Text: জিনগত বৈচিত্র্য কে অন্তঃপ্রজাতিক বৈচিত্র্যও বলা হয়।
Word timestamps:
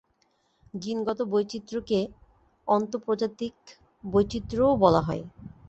জিনগত 0.73 1.19
বৈচিত্র্য 1.31 1.79
কে 1.87 1.99
অন্তঃপ্রজাতিক 2.67 3.55
বৈচিত্র্যও 4.03 4.71
বলা 4.83 5.01
হয়। 5.01 5.23